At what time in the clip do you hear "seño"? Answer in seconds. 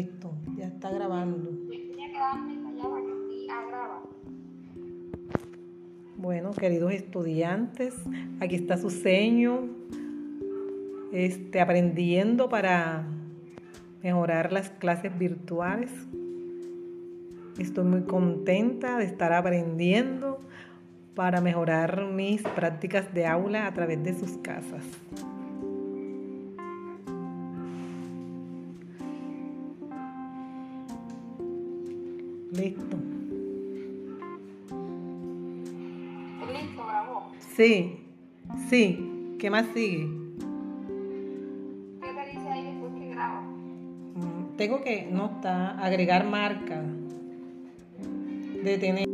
8.88-9.68